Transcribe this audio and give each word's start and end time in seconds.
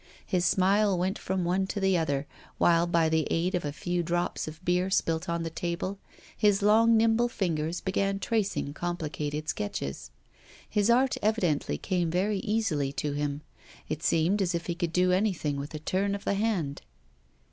His 0.25 0.45
smile 0.47 0.97
went 0.97 1.19
from 1.19 1.45
one 1.45 1.67
to 1.67 1.79
the 1.79 1.95
other, 1.95 2.25
while, 2.57 2.87
by 2.87 3.07
the 3.07 3.27
aid 3.29 3.53
of 3.53 3.63
a 3.63 3.71
few 3.71 4.01
drops 4.01 4.47
of 4.47 4.65
beer 4.65 4.89
spilt 4.89 5.29
on 5.29 5.43
the 5.43 5.51
table, 5.51 5.99
his 6.35 6.63
long 6.63 6.97
nimble 6.97 7.29
fingers 7.29 7.81
began 7.81 8.17
tracing 8.17 8.73
complicated 8.73 9.47
sketches. 9.47 10.09
His 10.67 10.89
art 10.89 11.17
evidently 11.21 11.77
came 11.77 12.09
very 12.09 12.39
easily 12.39 12.91
to 12.93 13.11
him; 13.13 13.41
it 13.89 14.01
seemed 14.01 14.41
as 14.41 14.55
if 14.55 14.65
he 14.65 14.73
could 14.73 14.91
do 14.91 15.11
anything 15.11 15.57
with 15.57 15.75
a 15.75 15.77
turn 15.79 16.15
of 16.15 16.23
the 16.25 16.33
hand. 16.33 16.81